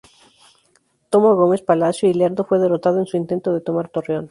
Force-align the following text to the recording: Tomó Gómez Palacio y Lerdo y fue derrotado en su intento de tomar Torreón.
Tomó 1.11 1.35
Gómez 1.35 1.61
Palacio 1.61 2.09
y 2.09 2.15
Lerdo 2.15 2.41
y 2.41 2.45
fue 2.47 2.57
derrotado 2.57 2.97
en 2.97 3.05
su 3.05 3.17
intento 3.17 3.53
de 3.53 3.61
tomar 3.61 3.89
Torreón. 3.89 4.19